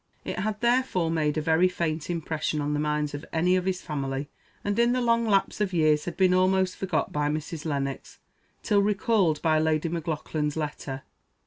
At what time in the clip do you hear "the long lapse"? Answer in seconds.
4.93-5.61